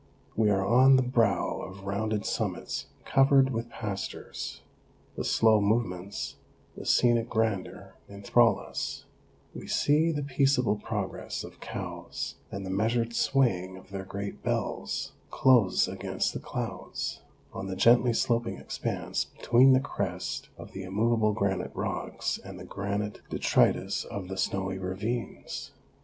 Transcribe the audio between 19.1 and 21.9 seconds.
between the crest of the immovable granite